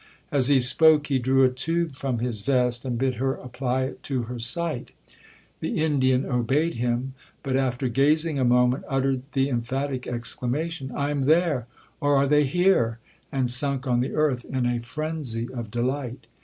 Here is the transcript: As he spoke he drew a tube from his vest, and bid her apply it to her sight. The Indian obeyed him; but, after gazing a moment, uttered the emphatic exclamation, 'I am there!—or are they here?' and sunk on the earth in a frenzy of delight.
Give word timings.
As 0.31 0.47
he 0.47 0.59
spoke 0.59 1.05
he 1.05 1.19
drew 1.19 1.43
a 1.43 1.49
tube 1.49 1.95
from 1.95 2.17
his 2.17 2.41
vest, 2.41 2.85
and 2.85 2.97
bid 2.97 3.17
her 3.17 3.35
apply 3.35 3.83
it 3.83 4.01
to 4.05 4.23
her 4.23 4.39
sight. 4.39 4.89
The 5.59 5.77
Indian 5.77 6.25
obeyed 6.25 6.73
him; 6.73 7.13
but, 7.43 7.55
after 7.55 7.87
gazing 7.87 8.39
a 8.39 8.43
moment, 8.43 8.83
uttered 8.89 9.21
the 9.33 9.47
emphatic 9.47 10.07
exclamation, 10.07 10.91
'I 10.91 11.09
am 11.11 11.21
there!—or 11.25 12.15
are 12.17 12.25
they 12.27 12.45
here?' 12.47 12.97
and 13.31 13.47
sunk 13.47 13.85
on 13.85 13.99
the 13.99 14.15
earth 14.15 14.43
in 14.43 14.65
a 14.65 14.79
frenzy 14.81 15.47
of 15.53 15.69
delight. 15.69 16.25